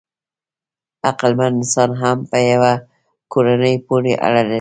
[1.07, 2.73] عقلمن انسان هم په یوه
[3.31, 4.49] کورنۍ پورې اړه لري.